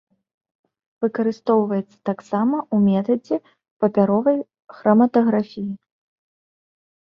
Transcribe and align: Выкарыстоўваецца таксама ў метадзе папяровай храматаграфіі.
Выкарыстоўваецца 1.03 1.97
таксама 2.11 2.57
ў 2.75 2.77
метадзе 2.89 3.35
папяровай 3.85 4.37
храматаграфіі. 4.81 5.71